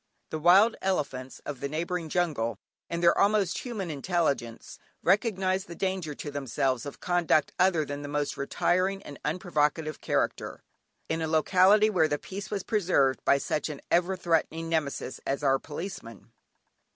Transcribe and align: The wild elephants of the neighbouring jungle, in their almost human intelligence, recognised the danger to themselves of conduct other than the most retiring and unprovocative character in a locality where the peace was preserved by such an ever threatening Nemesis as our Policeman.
The 0.31 0.39
wild 0.39 0.75
elephants 0.81 1.41
of 1.45 1.59
the 1.59 1.69
neighbouring 1.69 2.09
jungle, 2.09 2.57
in 2.89 3.01
their 3.01 3.15
almost 3.15 3.59
human 3.59 3.91
intelligence, 3.91 4.79
recognised 5.03 5.67
the 5.67 5.75
danger 5.75 6.15
to 6.15 6.31
themselves 6.31 6.87
of 6.87 6.99
conduct 6.99 7.51
other 7.59 7.85
than 7.85 8.01
the 8.01 8.07
most 8.07 8.35
retiring 8.35 9.03
and 9.03 9.19
unprovocative 9.23 10.01
character 10.01 10.63
in 11.07 11.21
a 11.21 11.27
locality 11.27 11.91
where 11.91 12.07
the 12.07 12.17
peace 12.17 12.49
was 12.49 12.63
preserved 12.63 13.23
by 13.25 13.37
such 13.37 13.69
an 13.69 13.79
ever 13.91 14.17
threatening 14.17 14.69
Nemesis 14.69 15.19
as 15.27 15.43
our 15.43 15.59
Policeman. 15.59 16.31